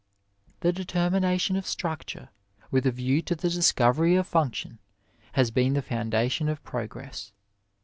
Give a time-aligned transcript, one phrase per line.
[0.61, 2.29] The determination of structure
[2.71, 4.79] with a view to the dis covery of function
[5.33, 7.33] has been the foundation of progress.